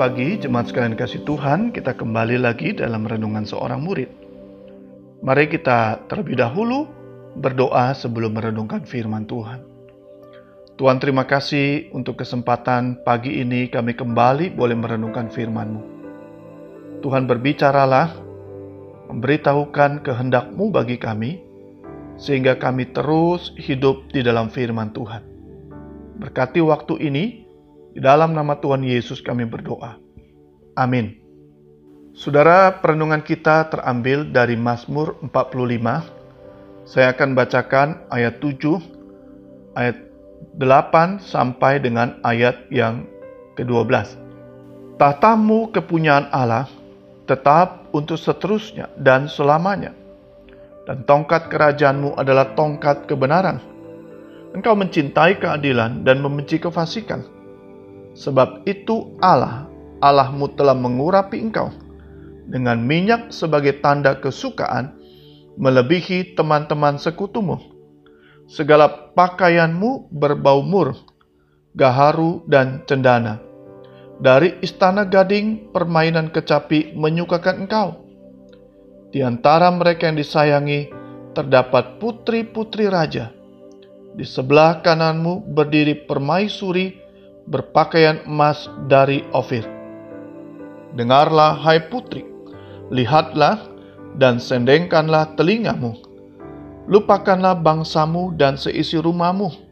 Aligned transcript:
Pagi, 0.00 0.40
jemaat 0.40 0.72
sekalian 0.72 0.96
kasih 0.96 1.28
Tuhan. 1.28 1.76
Kita 1.76 1.92
kembali 1.92 2.40
lagi 2.40 2.72
dalam 2.72 3.04
renungan 3.04 3.44
seorang 3.44 3.84
murid. 3.84 4.08
Mari 5.20 5.44
kita 5.52 6.08
terlebih 6.08 6.40
dahulu 6.40 6.88
berdoa 7.36 7.92
sebelum 7.92 8.32
merenungkan 8.32 8.88
firman 8.88 9.28
Tuhan. 9.28 9.60
Tuhan 10.80 10.96
terima 11.04 11.28
kasih 11.28 11.92
untuk 11.92 12.16
kesempatan 12.16 13.04
pagi 13.04 13.44
ini 13.44 13.68
kami 13.68 13.92
kembali 13.92 14.56
boleh 14.56 14.72
merenungkan 14.72 15.28
firman-Mu. 15.28 15.82
Tuhan 17.04 17.28
berbicaralah, 17.28 18.16
memberitahukan 19.12 20.00
kehendak-Mu 20.00 20.72
bagi 20.72 20.96
kami, 20.96 21.44
sehingga 22.16 22.56
kami 22.56 22.88
terus 22.96 23.52
hidup 23.60 24.08
di 24.08 24.24
dalam 24.24 24.48
firman 24.48 24.96
Tuhan. 24.96 25.20
Berkati 26.16 26.64
waktu 26.64 27.04
ini, 27.04 27.39
di 27.90 27.98
dalam 27.98 28.30
nama 28.30 28.54
Tuhan 28.54 28.86
Yesus 28.86 29.18
kami 29.18 29.46
berdoa. 29.50 29.98
Amin. 30.78 31.18
Saudara, 32.14 32.78
perenungan 32.78 33.22
kita 33.22 33.66
terambil 33.70 34.30
dari 34.30 34.54
Mazmur 34.54 35.18
45. 35.26 36.86
Saya 36.86 37.14
akan 37.14 37.34
bacakan 37.34 37.88
ayat 38.10 38.38
7, 38.42 38.78
ayat 39.78 39.98
8 40.58 41.22
sampai 41.22 41.82
dengan 41.82 42.18
ayat 42.26 42.66
yang 42.70 43.06
ke-12. 43.58 44.18
Tatamu 44.98 45.70
kepunyaan 45.74 46.28
Allah 46.30 46.70
tetap 47.26 47.88
untuk 47.94 48.18
seterusnya 48.18 48.90
dan 48.98 49.30
selamanya. 49.30 49.94
Dan 50.86 51.06
tongkat 51.06 51.46
kerajaanmu 51.46 52.18
adalah 52.18 52.54
tongkat 52.58 53.06
kebenaran. 53.06 53.62
Engkau 54.50 54.74
mencintai 54.74 55.38
keadilan 55.38 56.02
dan 56.02 56.18
membenci 56.18 56.58
kefasikan 56.58 57.39
Sebab 58.14 58.66
itu 58.66 59.14
Allah, 59.22 59.70
Allahmu 60.02 60.50
telah 60.56 60.74
mengurapi 60.74 61.38
engkau 61.38 61.70
dengan 62.50 62.82
minyak 62.82 63.30
sebagai 63.30 63.78
tanda 63.78 64.18
kesukaan 64.18 64.98
melebihi 65.60 66.34
teman-teman 66.34 66.98
sekutumu. 66.98 67.60
Segala 68.50 69.14
pakaianmu 69.14 70.10
berbau 70.10 70.64
mur, 70.64 70.98
gaharu 71.78 72.42
dan 72.50 72.82
cendana. 72.88 73.38
Dari 74.20 74.58
istana 74.60 75.06
gading 75.06 75.72
permainan 75.72 76.28
kecapi 76.28 76.92
menyukakan 76.98 77.64
engkau. 77.64 77.88
Di 79.14 79.24
antara 79.24 79.72
mereka 79.72 80.10
yang 80.10 80.18
disayangi 80.18 80.92
terdapat 81.32 82.02
putri-putri 82.02 82.90
raja. 82.90 83.32
Di 84.12 84.26
sebelah 84.26 84.82
kananmu 84.82 85.54
berdiri 85.54 86.04
permaisuri 86.04 86.98
berpakaian 87.46 88.24
emas 88.28 88.68
dari 88.90 89.24
Ofir. 89.32 89.64
Dengarlah, 90.96 91.54
hai 91.62 91.86
putri, 91.86 92.26
lihatlah 92.90 93.70
dan 94.18 94.42
sendengkanlah 94.42 95.38
telingamu. 95.38 95.94
Lupakanlah 96.90 97.54
bangsamu 97.54 98.34
dan 98.34 98.58
seisi 98.58 98.98
rumahmu. 98.98 99.70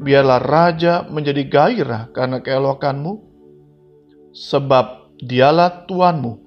Biarlah 0.00 0.40
raja 0.40 0.94
menjadi 1.06 1.44
gairah 1.46 2.10
karena 2.10 2.40
keelokanmu, 2.42 3.20
sebab 4.34 5.14
dialah 5.22 5.86
Tuanmu, 5.86 6.40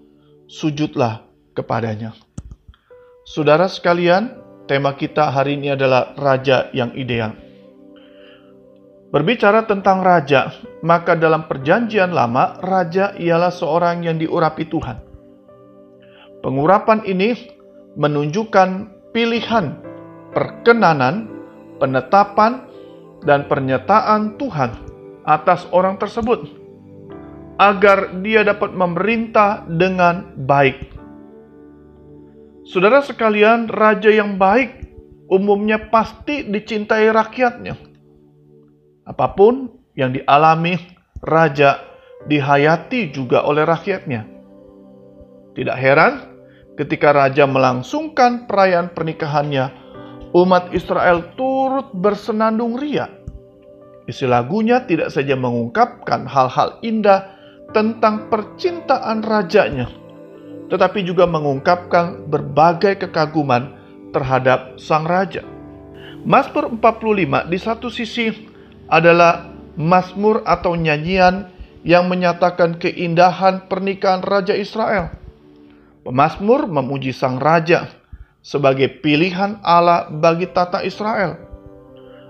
sujudlah 0.52 1.24
kepadanya. 1.56 2.12
Saudara 3.24 3.72
sekalian, 3.72 4.36
tema 4.68 4.92
kita 5.00 5.32
hari 5.32 5.56
ini 5.56 5.72
adalah 5.72 6.12
raja 6.20 6.68
yang 6.76 6.92
ideal. 6.98 7.47
Berbicara 9.08 9.64
tentang 9.64 10.04
raja, 10.04 10.52
maka 10.84 11.16
dalam 11.16 11.48
Perjanjian 11.48 12.12
Lama, 12.12 12.60
raja 12.60 13.16
ialah 13.16 13.56
seorang 13.56 14.04
yang 14.04 14.20
diurapi 14.20 14.68
Tuhan. 14.68 15.00
Pengurapan 16.44 17.08
ini 17.08 17.32
menunjukkan 17.96 18.92
pilihan, 19.16 19.80
perkenanan, 20.36 21.24
penetapan, 21.80 22.68
dan 23.24 23.48
pernyataan 23.48 24.36
Tuhan 24.36 24.76
atas 25.24 25.64
orang 25.72 25.96
tersebut 25.96 26.44
agar 27.64 28.12
dia 28.20 28.44
dapat 28.44 28.76
memerintah 28.76 29.64
dengan 29.72 30.36
baik. 30.36 30.84
Saudara 32.68 33.00
sekalian, 33.00 33.72
raja 33.72 34.12
yang 34.12 34.36
baik 34.36 34.84
umumnya 35.32 35.88
pasti 35.88 36.44
dicintai 36.44 37.08
rakyatnya 37.08 37.87
Apa 39.08 39.32
pun 39.34 39.72
yang 39.96 40.12
dialami 40.12 40.76
raja 41.24 41.80
dihayati 42.28 43.16
juga 43.16 43.48
oleh 43.48 43.64
rakyatnya. 43.64 44.28
Tidak 45.56 45.78
heran 45.80 46.14
ketika 46.76 47.16
raja 47.16 47.48
melangsungkan 47.48 48.46
perayaan 48.46 48.92
pernikahannya, 48.92 49.72
umat 50.36 50.70
Israel 50.76 51.34
turut 51.40 51.90
bersenandung 51.96 52.78
ria. 52.78 53.10
Isi 54.08 54.28
lagunya 54.28 54.84
tidak 54.86 55.12
saja 55.12 55.36
mengungkapkan 55.36 56.28
hal-hal 56.30 56.80
indah 56.86 57.32
tentang 57.76 58.32
percintaan 58.32 59.24
rajanya, 59.26 59.92
tetapi 60.72 61.04
juga 61.04 61.28
mengungkapkan 61.28 62.28
berbagai 62.32 63.08
kekaguman 63.08 63.76
terhadap 64.16 64.80
sang 64.80 65.04
raja. 65.04 65.44
Mazmur 66.24 66.72
45 66.80 67.52
di 67.52 67.58
satu 67.60 67.88
sisi 67.92 68.32
adalah 68.88 69.52
mazmur 69.76 70.44
atau 70.44 70.74
nyanyian 70.74 71.52
yang 71.88 72.12
menyatakan 72.12 72.76
keindahan 72.82 73.68
pernikahan 73.70 74.26
Raja 74.26 74.58
Israel. 74.58 75.14
Pemazmur 76.04 76.68
memuji 76.68 77.12
sang 77.12 77.36
raja 77.40 77.92
sebagai 78.40 78.88
pilihan 79.04 79.60
Allah 79.60 80.08
bagi 80.08 80.48
tata 80.48 80.84
Israel. 80.84 81.36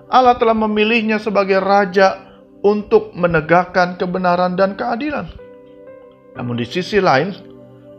Allah 0.09 0.34
telah 0.40 0.57
memilihnya 0.57 1.22
sebagai 1.22 1.62
raja 1.62 2.25
untuk 2.66 3.13
menegakkan 3.13 4.00
kebenaran 4.01 4.57
dan 4.57 4.73
keadilan. 4.73 5.29
Namun 6.34 6.57
di 6.57 6.66
sisi 6.66 6.97
lain, 6.97 7.34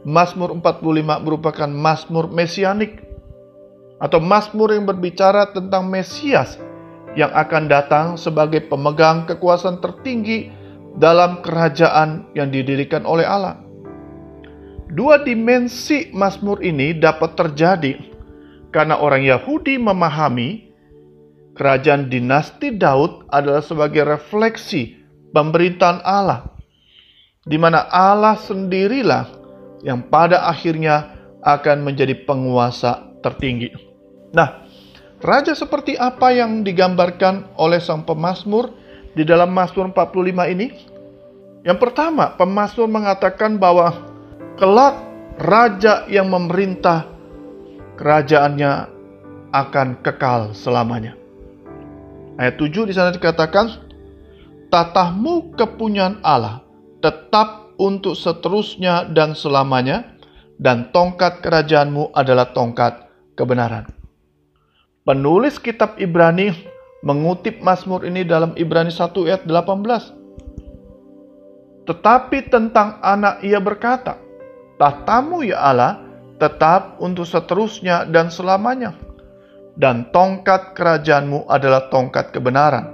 Mazmur 0.07 0.55
45 0.55 1.27
merupakan 1.27 1.69
mazmur 1.69 2.31
mesianik 2.31 3.03
atau 3.99 4.23
mazmur 4.23 4.71
yang 4.71 4.87
berbicara 4.87 5.51
tentang 5.51 5.91
Mesias 5.91 6.55
yang 7.17 7.33
akan 7.33 7.71
datang 7.71 8.07
sebagai 8.21 8.67
pemegang 8.69 9.25
kekuasaan 9.25 9.81
tertinggi 9.81 10.53
dalam 10.99 11.41
kerajaan 11.41 12.29
yang 12.35 12.51
didirikan 12.51 13.07
oleh 13.07 13.25
Allah. 13.25 13.61
Dua 14.89 15.21
dimensi 15.21 16.09
Mazmur 16.17 16.65
ini 16.65 16.97
dapat 16.97 17.37
terjadi 17.37 17.97
karena 18.73 18.97
orang 19.01 19.25
Yahudi 19.25 19.77
memahami 19.77 20.69
kerajaan 21.57 22.09
dinasti 22.09 22.77
Daud 22.77 23.29
adalah 23.29 23.61
sebagai 23.61 24.05
refleksi 24.07 24.97
pemerintahan 25.35 26.01
Allah, 26.07 26.49
di 27.45 27.59
mana 27.61 27.85
Allah 27.91 28.39
sendirilah 28.39 29.25
yang 29.85 30.09
pada 30.09 30.49
akhirnya 30.49 31.19
akan 31.45 31.85
menjadi 31.85 32.15
penguasa 32.25 33.13
tertinggi. 33.21 33.71
Nah, 34.33 34.68
Raja 35.19 35.51
seperti 35.51 35.99
apa 35.99 36.31
yang 36.31 36.63
digambarkan 36.63 37.59
oleh 37.59 37.83
sang 37.83 38.07
pemazmur 38.07 38.71
di 39.19 39.27
dalam 39.27 39.51
Mazmur 39.51 39.91
45 39.91 40.55
ini? 40.55 40.71
Yang 41.67 41.79
pertama, 41.83 42.39
pemazmur 42.39 42.87
mengatakan 42.87 43.59
bahwa 43.59 43.99
kelak 44.55 44.95
raja 45.43 46.07
yang 46.07 46.31
memerintah 46.31 47.11
kerajaannya 47.99 48.95
akan 49.51 49.99
kekal 50.07 50.55
selamanya. 50.55 51.19
Ayat 52.39 52.55
7 52.55 52.87
di 52.87 52.95
sana 52.95 53.11
dikatakan, 53.11 53.75
"Tatahmu 54.71 55.59
kepunyaan 55.59 56.23
Allah 56.23 56.63
tetap 57.03 57.75
untuk 57.75 58.15
seterusnya 58.15 59.11
dan 59.11 59.35
selamanya, 59.35 60.15
dan 60.63 60.95
tongkat 60.95 61.43
kerajaanmu 61.43 62.15
adalah 62.15 62.55
tongkat 62.55 63.11
kebenaran." 63.35 63.98
Penulis 65.09 65.57
kitab 65.57 65.97
Ibrani 65.97 66.53
mengutip 67.01 67.65
Mazmur 67.65 68.05
ini 68.05 68.29
dalam 68.29 68.53
Ibrani 68.61 68.93
1 68.93 69.09
ayat 69.25 69.49
18. 69.49 71.89
Tetapi 71.89 72.53
tentang 72.53 73.01
anak 73.01 73.41
ia 73.41 73.57
berkata, 73.57 74.21
Tahtamu 74.77 75.49
ya 75.49 75.65
Allah 75.65 76.05
tetap 76.37 77.01
untuk 77.01 77.25
seterusnya 77.25 78.05
dan 78.05 78.29
selamanya. 78.29 78.93
Dan 79.81 80.13
tongkat 80.13 80.77
kerajaanmu 80.77 81.49
adalah 81.49 81.89
tongkat 81.89 82.29
kebenaran. 82.29 82.93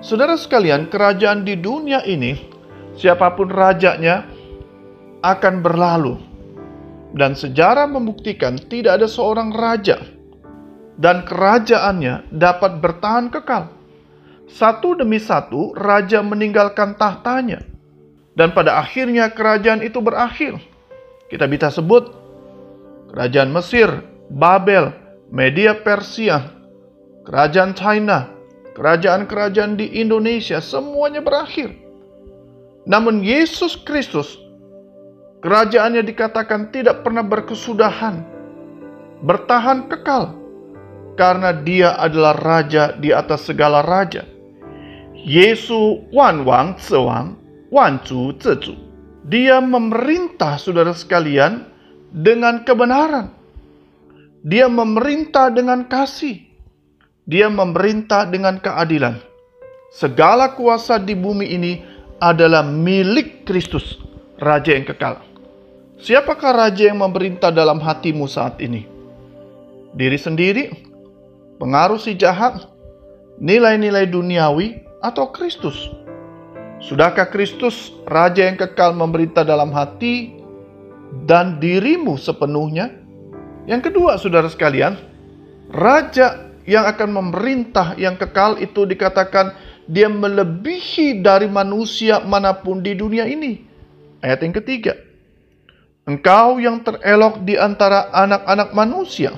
Saudara 0.00 0.32
sekalian, 0.32 0.88
kerajaan 0.88 1.44
di 1.44 1.60
dunia 1.60 2.08
ini, 2.08 2.40
siapa 2.96 3.36
pun 3.36 3.52
rajanya, 3.52 4.24
akan 5.20 5.60
berlalu. 5.60 6.16
Dan 7.12 7.36
sejarah 7.36 7.84
membuktikan 7.84 8.56
tidak 8.56 9.04
ada 9.04 9.04
seorang 9.04 9.52
raja 9.52 10.16
dan 10.98 11.22
kerajaannya 11.22 12.34
dapat 12.34 12.82
bertahan 12.82 13.30
kekal. 13.30 13.70
Satu 14.50 14.98
demi 14.98 15.22
satu, 15.22 15.72
raja 15.78 16.20
meninggalkan 16.20 16.98
tahtanya, 16.98 17.62
Dan 18.38 18.54
pada 18.54 18.78
akhirnya 18.78 19.34
kerajaan 19.34 19.82
itu 19.82 19.98
berakhir. 19.98 20.62
Kita 21.26 21.50
bisa 21.50 21.74
sebut 21.74 22.06
kerajaan 23.10 23.50
Mesir, 23.50 23.90
Babel, 24.30 24.94
Media 25.34 25.74
Persia, 25.74 26.46
kerajaan 27.26 27.74
China, 27.74 28.30
kerajaan-kerajaan 28.78 29.74
di 29.74 29.90
Indonesia, 29.98 30.62
semuanya 30.62 31.18
berakhir. 31.18 31.74
Namun 32.86 33.26
Yesus 33.26 33.74
Kristus, 33.82 34.38
kerajaannya 35.42 36.06
dikatakan 36.06 36.70
tidak 36.70 37.02
pernah 37.02 37.26
berkesudahan, 37.26 38.22
bertahan 39.26 39.90
kekal, 39.90 40.38
karena 41.18 41.50
dia 41.50 41.98
adalah 41.98 42.38
raja 42.38 42.94
di 42.94 43.10
atas 43.10 43.50
segala 43.50 43.82
raja. 43.82 44.22
Yesus 45.18 46.06
Wan 46.14 46.46
Wang 46.46 46.78
Sewang, 46.78 47.34
Wan 47.74 47.98
Zu 48.06 48.38
Zezu. 48.38 48.78
Dia 49.26 49.58
memerintah 49.58 50.56
saudara 50.56 50.94
sekalian 50.94 51.66
dengan 52.14 52.62
kebenaran. 52.62 53.34
Dia 54.46 54.70
memerintah 54.70 55.50
dengan 55.50 55.84
kasih. 55.90 56.46
Dia 57.28 57.50
memerintah 57.52 58.24
dengan 58.24 58.56
keadilan. 58.56 59.20
Segala 59.92 60.56
kuasa 60.56 60.96
di 60.96 61.12
bumi 61.12 61.50
ini 61.52 61.72
adalah 62.22 62.64
milik 62.64 63.44
Kristus, 63.44 64.00
Raja 64.40 64.72
yang 64.72 64.88
kekal. 64.88 65.20
Siapakah 65.98 66.54
Raja 66.54 66.88
yang 66.88 67.02
memerintah 67.02 67.52
dalam 67.52 67.82
hatimu 67.82 68.24
saat 68.30 68.62
ini? 68.64 68.86
Diri 69.92 70.16
sendiri, 70.16 70.87
pengaruh 71.58 71.98
si 71.98 72.14
jahat, 72.14 72.66
nilai-nilai 73.42 74.06
duniawi, 74.08 74.82
atau 75.02 75.30
Kristus? 75.30 75.90
Sudahkah 76.78 77.26
Kristus, 77.30 77.90
Raja 78.06 78.46
yang 78.46 78.58
kekal 78.58 78.94
memerintah 78.94 79.42
dalam 79.42 79.74
hati 79.74 80.38
dan 81.26 81.58
dirimu 81.58 82.14
sepenuhnya? 82.14 82.94
Yang 83.66 83.90
kedua, 83.90 84.16
saudara 84.16 84.46
sekalian, 84.46 84.94
Raja 85.68 86.48
yang 86.64 86.86
akan 86.86 87.08
memerintah 87.18 87.98
yang 87.98 88.14
kekal 88.14 88.56
itu 88.62 88.86
dikatakan 88.86 89.52
dia 89.88 90.06
melebihi 90.06 91.24
dari 91.24 91.48
manusia 91.48 92.20
mana 92.20 92.52
pun 92.52 92.84
di 92.84 92.92
dunia 92.92 93.24
ini. 93.24 93.64
Ayat 94.20 94.44
yang 94.44 94.54
ketiga. 94.60 94.94
Engkau 96.08 96.60
yang 96.60 96.80
terelok 96.84 97.44
di 97.44 97.56
antara 97.56 98.08
anak-anak 98.12 98.72
manusia. 98.72 99.32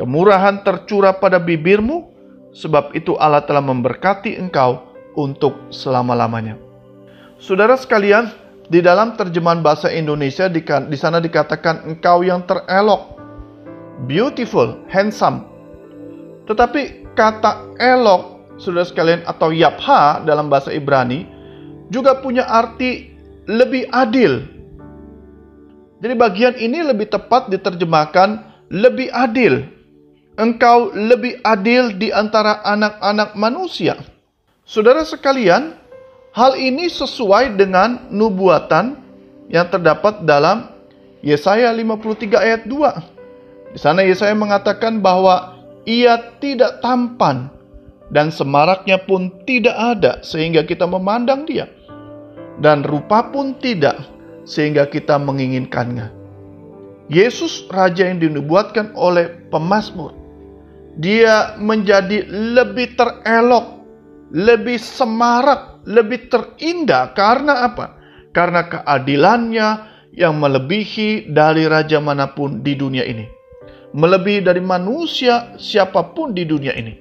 Kemurahan 0.00 0.64
tercurah 0.64 1.12
pada 1.20 1.36
bibirmu, 1.36 2.08
sebab 2.56 2.96
itu 2.96 3.20
Allah 3.20 3.44
telah 3.44 3.60
memberkati 3.60 4.32
engkau 4.40 4.80
untuk 5.12 5.68
selama-lamanya. 5.68 6.56
Saudara 7.36 7.76
sekalian, 7.76 8.32
di 8.72 8.80
dalam 8.80 9.12
terjemahan 9.12 9.60
bahasa 9.60 9.92
Indonesia 9.92 10.48
di, 10.48 10.64
sana 10.96 11.20
dikatakan 11.20 11.84
engkau 11.84 12.24
yang 12.24 12.40
terelok, 12.48 13.20
beautiful, 14.08 14.80
handsome, 14.88 15.44
tetapi 16.48 17.12
kata 17.12 17.76
elok, 17.76 18.56
saudara 18.56 18.88
sekalian, 18.88 19.20
atau 19.28 19.52
yapha 19.52 20.24
dalam 20.24 20.48
bahasa 20.48 20.72
Ibrani, 20.72 21.28
juga 21.92 22.16
punya 22.24 22.48
arti 22.48 23.12
lebih 23.44 23.84
adil. 23.92 24.48
Jadi 26.00 26.14
bagian 26.16 26.56
ini 26.56 26.80
lebih 26.88 27.12
tepat 27.12 27.52
diterjemahkan 27.52 28.48
lebih 28.72 29.12
adil. 29.12 29.79
Engkau 30.40 30.88
lebih 30.96 31.36
adil 31.44 31.92
di 32.00 32.08
antara 32.08 32.64
anak-anak 32.64 33.36
manusia. 33.36 34.00
Saudara 34.64 35.04
sekalian, 35.04 35.76
hal 36.32 36.56
ini 36.56 36.88
sesuai 36.88 37.60
dengan 37.60 38.08
nubuatan 38.08 38.96
yang 39.52 39.68
terdapat 39.68 40.24
dalam 40.24 40.72
Yesaya 41.20 41.68
53 41.68 42.40
ayat 42.40 42.62
2. 42.64 43.76
Di 43.76 43.78
sana 43.78 44.00
Yesaya 44.00 44.32
mengatakan 44.32 45.04
bahwa 45.04 45.60
ia 45.84 46.16
tidak 46.40 46.80
tampan 46.80 47.52
dan 48.08 48.32
semaraknya 48.32 48.96
pun 48.96 49.28
tidak 49.44 49.76
ada 49.76 50.24
sehingga 50.24 50.64
kita 50.64 50.88
memandang 50.88 51.44
dia 51.44 51.68
dan 52.64 52.80
rupa 52.80 53.28
pun 53.28 53.52
tidak 53.60 54.00
sehingga 54.48 54.88
kita 54.88 55.20
menginginkannya. 55.20 56.08
Yesus 57.10 57.66
raja 57.68 58.06
yang 58.06 58.22
dinubuatkan 58.22 58.94
oleh 58.94 59.28
pemazmur 59.50 60.19
dia 60.98 61.54
menjadi 61.60 62.26
lebih 62.30 62.98
terelok, 62.98 63.86
lebih 64.34 64.78
semarak, 64.80 65.84
lebih 65.86 66.26
terindah 66.26 67.14
karena 67.14 67.68
apa? 67.68 67.98
Karena 68.34 68.66
keadilannya 68.66 69.68
yang 70.14 70.38
melebihi 70.38 71.30
dari 71.30 71.66
raja 71.70 72.02
mana 72.02 72.30
pun 72.30 72.62
di 72.62 72.74
dunia 72.74 73.06
ini 73.06 73.40
melebihi 73.90 74.46
dari 74.46 74.62
manusia 74.62 75.54
siapa 75.58 76.14
pun 76.14 76.34
di 76.34 76.46
dunia 76.46 76.74
ini. 76.74 76.94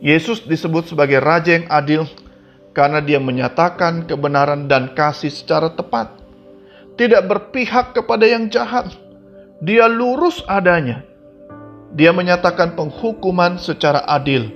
Yesus 0.00 0.46
disebut 0.46 0.88
sebagai 0.88 1.20
Raja 1.20 1.60
yang 1.60 1.68
adil 1.68 2.02
karena 2.72 3.02
dia 3.02 3.20
menyatakan 3.20 4.06
kebenaran 4.08 4.70
dan 4.70 4.96
kasih 4.96 5.28
secara 5.28 5.74
tepat. 5.74 6.08
Tidak 6.96 7.24
berpihak 7.26 7.96
kepada 7.96 8.24
yang 8.24 8.48
jahat. 8.48 8.92
Dia 9.60 9.88
lurus 9.88 10.40
adanya. 10.48 11.04
Dia 11.90 12.14
menyatakan 12.14 12.78
penghukuman 12.78 13.58
secara 13.58 14.06
adil 14.06 14.50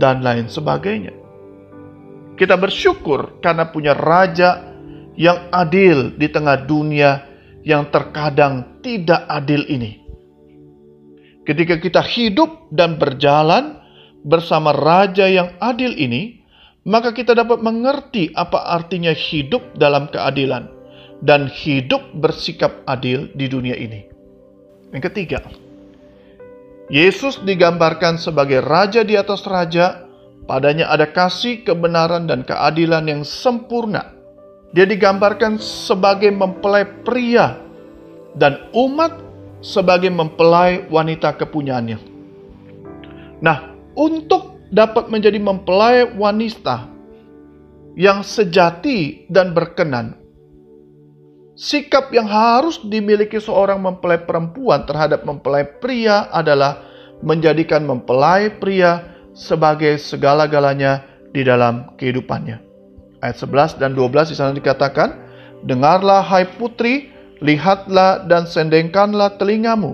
dan 0.00 0.24
lain 0.24 0.48
sebagainya. 0.48 1.12
Kita 2.40 2.56
bersyukur 2.56 3.42
karena 3.44 3.68
punya 3.68 3.92
raja 3.92 4.72
yang 5.12 5.52
adil 5.52 6.16
di 6.16 6.32
tengah 6.32 6.64
dunia 6.64 7.28
yang 7.60 7.92
terkadang 7.92 8.80
tidak 8.80 9.28
adil 9.28 9.68
ini. 9.68 10.00
Ketika 11.44 11.76
kita 11.76 12.00
hidup 12.00 12.72
dan 12.72 12.96
berjalan 12.96 13.80
bersama 14.24 14.76
Raja 14.76 15.28
yang 15.28 15.56
adil 15.60 15.96
ini, 15.96 16.40
maka 16.84 17.12
kita 17.12 17.36
dapat 17.36 17.60
mengerti 17.60 18.32
apa 18.32 18.72
artinya 18.72 19.12
hidup 19.12 19.76
dalam 19.76 20.08
keadilan 20.08 20.68
dan 21.20 21.48
hidup 21.48 22.00
bersikap 22.16 22.80
adil 22.88 23.28
di 23.36 23.48
dunia 23.48 23.76
ini. 23.76 24.08
Yang 24.92 25.12
ketiga, 25.12 25.44
Yesus 26.90 27.38
digambarkan 27.46 28.18
sebagai 28.18 28.66
raja 28.66 29.06
di 29.06 29.14
atas 29.14 29.46
raja, 29.46 30.10
padanya 30.50 30.90
ada 30.90 31.06
kasih, 31.06 31.62
kebenaran, 31.62 32.26
dan 32.26 32.42
keadilan 32.42 33.06
yang 33.06 33.22
sempurna. 33.22 34.10
Dia 34.74 34.86
digambarkan 34.90 35.58
sebagai 35.62 36.34
mempelai 36.34 36.86
pria 37.06 37.58
dan 38.34 38.70
umat 38.74 39.22
sebagai 39.62 40.10
mempelai 40.10 40.86
wanita 40.90 41.38
kepunyaannya. 41.38 41.98
Nah, 43.38 43.58
untuk 43.94 44.58
dapat 44.70 45.10
menjadi 45.10 45.38
mempelai 45.38 46.10
wanita 46.14 46.86
yang 47.98 48.22
sejati 48.22 49.26
dan 49.26 49.50
berkenan, 49.54 50.19
sikap 51.60 52.08
yang 52.08 52.24
harus 52.24 52.80
dimiliki 52.80 53.36
seorang 53.36 53.76
mempelai 53.84 54.24
perempuan 54.24 54.88
terhadap 54.88 55.28
mempelai 55.28 55.68
pria 55.68 56.32
adalah 56.32 56.80
menjadikan 57.20 57.84
mempelai 57.84 58.48
pria 58.48 59.04
sebagai 59.36 60.00
segala-galanya 60.00 61.04
di 61.36 61.44
dalam 61.44 61.92
kehidupannya. 62.00 62.64
Ayat 63.20 63.36
11 63.36 63.76
dan 63.76 63.92
12 63.92 64.32
di 64.32 64.36
sana 64.40 64.56
dikatakan, 64.56 65.28
Dengarlah 65.60 66.24
hai 66.24 66.48
putri, 66.56 67.12
lihatlah 67.44 68.24
dan 68.24 68.48
sendengkanlah 68.48 69.36
telingamu. 69.36 69.92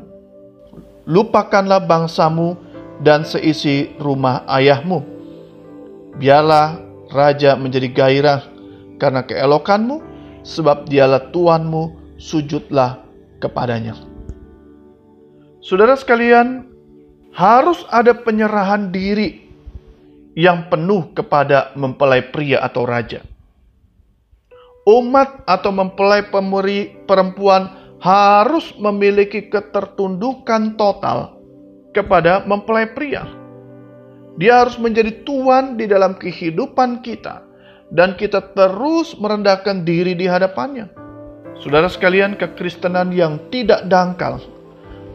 Lupakanlah 1.11 1.83
bangsamu 1.83 2.55
dan 3.03 3.27
seisi 3.27 3.91
rumah 3.99 4.47
ayahmu. 4.47 5.03
Biarlah 6.23 6.79
raja 7.11 7.59
menjadi 7.59 7.91
gairah 7.91 8.41
karena 9.03 9.27
keelokanmu, 9.27 10.16
sebab 10.47 10.87
dialah 10.87 11.35
Tuanmu, 11.35 12.15
sujudlah 12.23 13.03
kepadanya. 13.43 13.99
Saudara 15.59 15.99
sekalian, 15.99 16.71
harus 17.35 17.83
ada 17.91 18.15
penyerahan 18.15 18.95
diri 18.95 19.51
yang 20.39 20.71
penuh 20.71 21.11
kepada 21.11 21.75
mempelai 21.75 22.31
pria 22.31 22.63
atau 22.63 22.87
raja 22.87 23.27
umat 24.87 25.43
atau 25.51 25.75
mempelai 25.75 26.31
pemuri 26.31 26.95
perempuan 27.11 27.75
harus 27.99 28.71
memiliki 28.79 29.51
ketertundukan 29.51 30.79
total 30.79 31.43
kepada 31.91 32.47
mempelai 32.47 32.87
pria. 32.95 33.27
Dia 34.39 34.63
harus 34.63 34.79
menjadi 34.79 35.27
tuan 35.27 35.75
di 35.75 35.91
dalam 35.91 36.15
kehidupan 36.15 37.03
kita 37.03 37.43
dan 37.91 38.19
kita 38.19 38.55
terus 38.55 39.15
merendahkan 39.19 39.87
diri 39.87 40.19
di 40.19 40.27
hadapannya. 40.27 40.91
Saudara 41.63 41.89
sekalian, 41.89 42.37
kekristenan 42.37 43.15
yang 43.15 43.41
tidak 43.49 43.87
dangkal 43.89 44.43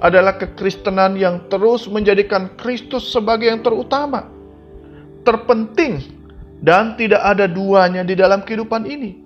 adalah 0.02 0.34
kekristenan 0.42 1.14
yang 1.14 1.46
terus 1.52 1.86
menjadikan 1.86 2.50
Kristus 2.58 3.14
sebagai 3.14 3.54
yang 3.54 3.62
terutama, 3.62 4.26
terpenting, 5.22 6.02
dan 6.66 6.98
tidak 6.98 7.22
ada 7.22 7.46
duanya 7.46 8.02
di 8.02 8.18
dalam 8.18 8.42
kehidupan 8.42 8.90
ini. 8.90 9.22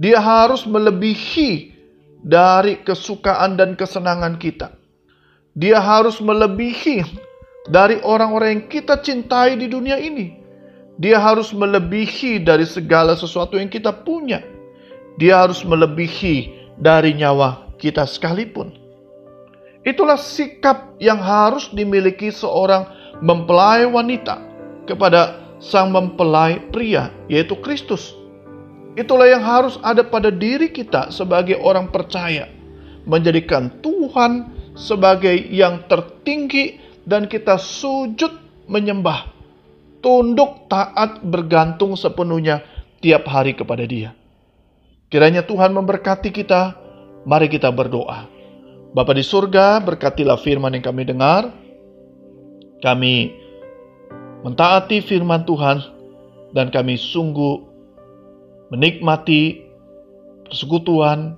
Dia 0.00 0.20
harus 0.20 0.64
melebihi 0.64 1.76
dari 2.24 2.80
kesukaan 2.80 3.56
dan 3.56 3.76
kesenangan 3.76 4.40
kita. 4.40 4.72
Dia 5.56 5.80
harus 5.80 6.20
melebihi 6.20 7.00
dari 7.68 8.00
orang-orang 8.04 8.60
yang 8.60 8.64
kita 8.68 9.00
cintai 9.00 9.56
di 9.56 9.68
dunia 9.72 9.96
ini. 9.96 10.45
Dia 10.96 11.20
harus 11.20 11.52
melebihi 11.52 12.40
dari 12.40 12.64
segala 12.64 13.12
sesuatu 13.12 13.60
yang 13.60 13.68
kita 13.68 13.92
punya. 13.92 14.40
Dia 15.20 15.44
harus 15.44 15.60
melebihi 15.60 16.56
dari 16.80 17.12
nyawa 17.12 17.72
kita 17.76 18.08
sekalipun. 18.08 18.72
Itulah 19.84 20.18
sikap 20.18 20.96
yang 20.98 21.20
harus 21.20 21.70
dimiliki 21.70 22.32
seorang 22.32 22.88
mempelai 23.20 23.86
wanita 23.86 24.40
kepada 24.88 25.46
sang 25.60 25.92
mempelai 25.92 26.58
pria, 26.72 27.12
yaitu 27.28 27.56
Kristus. 27.60 28.16
Itulah 28.96 29.28
yang 29.28 29.44
harus 29.44 29.76
ada 29.84 30.00
pada 30.00 30.32
diri 30.32 30.72
kita 30.72 31.12
sebagai 31.12 31.60
orang 31.60 31.92
percaya, 31.92 32.48
menjadikan 33.04 33.68
Tuhan 33.84 34.56
sebagai 34.72 35.36
yang 35.52 35.84
tertinggi 35.88 36.80
dan 37.04 37.28
kita 37.28 37.60
sujud 37.60 38.32
menyembah, 38.66 39.35
tunduk 40.06 40.70
taat 40.70 41.18
bergantung 41.26 41.98
sepenuhnya 41.98 42.62
tiap 43.02 43.26
hari 43.26 43.58
kepada 43.58 43.82
Dia. 43.82 44.14
Kiranya 45.10 45.42
Tuhan 45.42 45.74
memberkati 45.74 46.30
kita, 46.30 46.78
mari 47.26 47.50
kita 47.50 47.74
berdoa. 47.74 48.30
Bapa 48.94 49.10
di 49.18 49.26
surga, 49.26 49.82
berkatilah 49.82 50.38
firman 50.38 50.78
yang 50.78 50.86
kami 50.86 51.10
dengar. 51.10 51.50
Kami 52.78 53.34
mentaati 54.46 55.02
firman 55.02 55.42
Tuhan 55.42 55.82
dan 56.54 56.70
kami 56.70 56.94
sungguh 56.94 57.66
menikmati 58.70 59.58
persekutuan, 60.46 61.34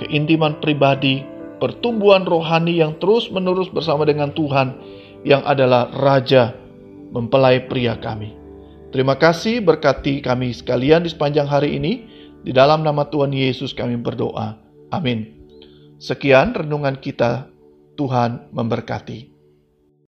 keintiman 0.00 0.56
pribadi, 0.64 1.20
pertumbuhan 1.60 2.24
rohani 2.24 2.80
yang 2.80 2.96
terus-menerus 2.96 3.68
bersama 3.68 4.08
dengan 4.08 4.32
Tuhan 4.32 4.72
yang 5.20 5.44
adalah 5.44 5.92
Raja 5.92 6.65
mempelai 7.16 7.64
pria 7.64 7.96
kami. 7.96 8.36
Terima 8.92 9.16
kasih 9.16 9.64
berkati 9.64 10.20
kami 10.20 10.52
sekalian 10.52 11.08
di 11.08 11.10
sepanjang 11.10 11.48
hari 11.48 11.80
ini. 11.80 12.04
Di 12.44 12.52
dalam 12.54 12.84
nama 12.84 13.08
Tuhan 13.08 13.32
Yesus 13.32 13.72
kami 13.72 13.96
berdoa. 13.98 14.54
Amin. 14.92 15.48
Sekian 15.96 16.52
renungan 16.52 17.00
kita. 17.00 17.48
Tuhan 17.96 18.52
memberkati. 18.52 19.35